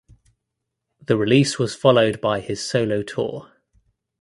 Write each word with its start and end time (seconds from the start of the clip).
The 1.05 1.15
release 1.15 1.59
was 1.59 1.75
followed 1.75 2.21
by 2.21 2.39
his 2.39 2.65
solo 2.67 3.03
tour. 3.03 3.51